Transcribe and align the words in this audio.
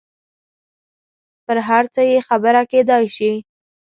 پر 1.45 1.57
هر 1.67 1.83
څه 1.93 2.01
یې 2.11 2.19
خبره 2.29 2.61
کېدای 2.71 3.05
شي. 3.15 3.31